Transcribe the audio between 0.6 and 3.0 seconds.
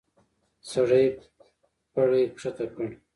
سړی پړی کښته کړ.